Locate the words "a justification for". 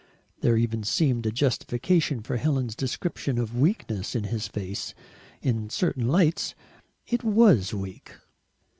1.27-2.37